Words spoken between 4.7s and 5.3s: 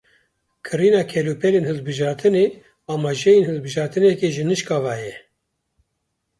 ve ye.